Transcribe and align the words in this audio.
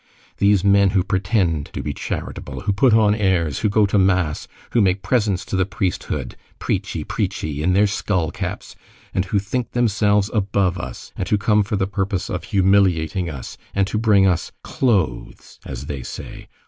These 0.37 0.63
men 0.63 0.89
who 0.97 1.03
pretend 1.03 1.67
to 1.73 1.83
be 1.83 1.93
charitable, 1.93 2.61
who 2.61 2.73
put 2.73 2.91
on 2.91 3.13
airs, 3.13 3.59
who 3.59 3.69
go 3.69 3.85
to 3.85 3.99
mass, 3.99 4.47
who 4.71 4.81
make 4.81 5.03
presents 5.03 5.45
to 5.45 5.55
the 5.55 5.63
priesthood, 5.67 6.35
preachy, 6.57 7.03
preachy, 7.03 7.61
in 7.61 7.73
their 7.73 7.85
skullcaps, 7.85 8.75
and 9.13 9.25
who 9.25 9.37
think 9.37 9.73
themselves 9.73 10.31
above 10.33 10.79
us, 10.79 11.11
and 11.15 11.29
who 11.29 11.37
come 11.37 11.61
for 11.61 11.75
the 11.75 11.85
purpose 11.85 12.31
of 12.31 12.45
humiliating 12.45 13.29
us, 13.29 13.59
and 13.75 13.85
to 13.85 13.99
bring 13.99 14.25
us 14.25 14.51
'clothes,' 14.63 15.59
as 15.65 15.85
they 15.85 16.01
say! 16.01 16.47